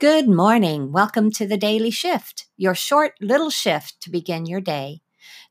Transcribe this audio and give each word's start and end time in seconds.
Good 0.00 0.30
morning. 0.30 0.92
Welcome 0.92 1.30
to 1.32 1.46
the 1.46 1.58
Daily 1.58 1.90
Shift, 1.90 2.46
your 2.56 2.74
short 2.74 3.12
little 3.20 3.50
shift 3.50 4.00
to 4.00 4.10
begin 4.10 4.46
your 4.46 4.62
day. 4.62 5.02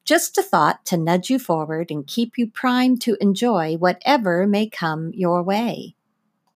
Just 0.04 0.40
a 0.40 0.42
thought 0.42 0.88
to 0.88 0.98
nudge 0.98 1.30
you 1.30 1.38
forward 1.38 1.92
and 1.92 2.08
keep 2.08 2.36
you 2.36 2.50
primed 2.50 3.00
to 3.04 3.16
enjoy 3.22 3.78
whatever 3.78 4.48
may 4.48 4.68
come 4.68 5.12
your 5.14 5.44
way. 5.44 5.94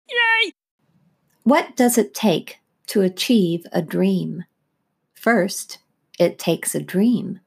Yay! 0.10 0.54
What 1.44 1.76
does 1.76 2.00
it 2.00 2.16
take 2.16 2.62
to 2.88 3.02
achieve 3.02 3.68
a 3.72 3.84
dream? 3.84 4.46
First, 5.14 5.78
it 6.18 6.40
takes 6.40 6.74
a 6.74 6.82
dream. 6.82 7.42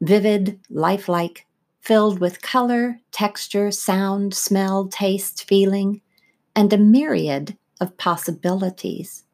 Vivid, 0.00 0.60
lifelike, 0.70 1.44
filled 1.82 2.20
with 2.20 2.40
color, 2.40 3.00
texture, 3.12 3.70
sound, 3.70 4.32
smell, 4.32 4.86
taste, 4.86 5.46
feeling, 5.46 6.00
and 6.56 6.72
a 6.72 6.78
myriad 6.78 7.58
of 7.82 7.98
possibilities. 7.98 9.24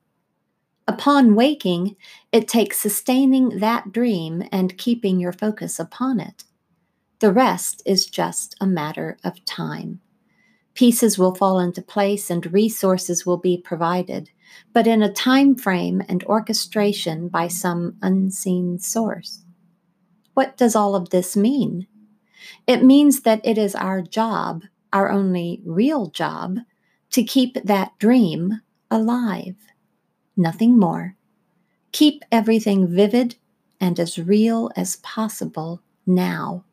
Upon 0.86 1.34
waking, 1.34 1.96
it 2.30 2.46
takes 2.46 2.78
sustaining 2.78 3.60
that 3.60 3.90
dream 3.90 4.46
and 4.52 4.76
keeping 4.76 5.18
your 5.18 5.32
focus 5.32 5.78
upon 5.78 6.20
it. 6.20 6.44
The 7.20 7.32
rest 7.32 7.82
is 7.86 8.06
just 8.06 8.54
a 8.60 8.66
matter 8.66 9.16
of 9.24 9.42
time. 9.46 10.00
Pieces 10.74 11.18
will 11.18 11.34
fall 11.34 11.58
into 11.58 11.80
place 11.80 12.28
and 12.28 12.52
resources 12.52 13.24
will 13.24 13.38
be 13.38 13.56
provided, 13.56 14.30
but 14.74 14.86
in 14.86 15.02
a 15.02 15.12
time 15.12 15.54
frame 15.54 16.02
and 16.08 16.22
orchestration 16.24 17.28
by 17.28 17.48
some 17.48 17.96
unseen 18.02 18.78
source. 18.78 19.44
What 20.34 20.56
does 20.56 20.76
all 20.76 20.94
of 20.94 21.10
this 21.10 21.36
mean? 21.36 21.86
It 22.66 22.84
means 22.84 23.20
that 23.20 23.40
it 23.42 23.56
is 23.56 23.74
our 23.74 24.02
job, 24.02 24.64
our 24.92 25.10
only 25.10 25.62
real 25.64 26.08
job, 26.08 26.58
to 27.10 27.22
keep 27.22 27.54
that 27.64 27.96
dream 27.98 28.60
alive 28.90 29.54
nothing 30.36 30.78
more. 30.78 31.16
Keep 31.92 32.24
everything 32.32 32.88
vivid 32.88 33.36
and 33.80 34.00
as 34.00 34.18
real 34.18 34.70
as 34.76 34.96
possible 34.96 35.82
now. 36.06 36.64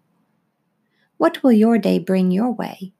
What 1.17 1.43
will 1.43 1.51
your 1.51 1.77
day 1.77 1.99
bring 1.99 2.31
your 2.31 2.51
way? 2.51 2.93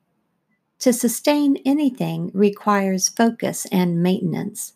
To 0.80 0.94
sustain 0.94 1.58
anything 1.66 2.32
requires 2.34 3.10
focus 3.10 3.66
and 3.72 4.04
maintenance. 4.04 4.74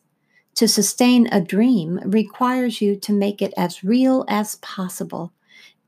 To 0.55 0.67
sustain 0.67 1.27
a 1.31 1.41
dream 1.41 1.99
requires 2.05 2.81
you 2.81 2.95
to 2.97 3.13
make 3.13 3.41
it 3.41 3.53
as 3.57 3.83
real 3.83 4.23
as 4.27 4.55
possible, 4.55 5.33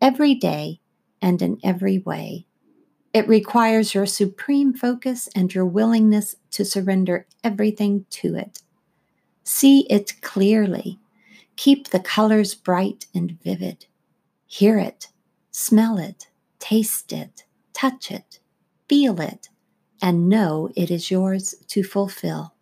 every 0.02 0.36
day 0.36 0.80
and 1.22 1.42
in 1.42 1.59
every 1.64 2.00
way. 2.00 2.45
It 3.14 3.28
requires 3.28 3.95
your 3.95 4.06
supreme 4.06 4.73
focus 4.73 5.30
and 5.36 5.54
your 5.54 5.66
willingness 5.66 6.36
to 6.52 6.66
surrender 6.66 7.26
everything 7.44 8.06
to 8.11 8.36
it. 8.36 8.61
See 9.48 9.88
it 9.90 10.20
clearly. 10.20 11.00
Keep 11.56 11.88
the 11.88 12.02
colors 12.02 12.53
bright 12.53 13.06
and 13.16 13.42
vivid. 13.42 13.86
Hear 14.45 14.78
it, 14.78 15.08
smell 15.52 15.98
it, 15.98 16.28
taste 16.59 17.14
it, 17.14 17.45
touch 17.72 18.12
it, 18.12 18.39
feel 18.89 19.22
it, 19.22 19.48
and 20.02 20.28
know 20.28 20.70
it 20.76 20.92
is 20.92 21.09
yours 21.09 21.56
to 21.70 21.81
fulfill. 21.81 22.56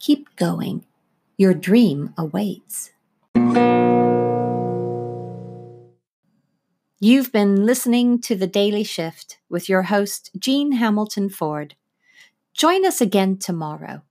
Keep 0.00 0.34
going. 0.34 0.84
Your 1.38 1.54
dream 1.54 2.12
awaits. 2.18 2.90
You've 6.98 7.30
been 7.30 7.64
listening 7.64 8.20
to 8.22 8.34
The 8.34 8.48
Daily 8.48 8.82
Shift 8.82 9.38
with 9.48 9.68
your 9.68 9.82
host, 9.82 10.32
Jean 10.36 10.72
Hamilton 10.72 11.28
Ford. 11.28 11.76
Join 12.52 12.84
us 12.84 13.00
again 13.00 13.38
tomorrow 13.38 14.02